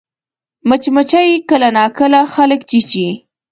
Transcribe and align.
مچمچۍ 0.69 1.29
کله 1.49 1.69
ناکله 1.75 2.21
خلک 2.33 2.61
چیچي 2.69 3.07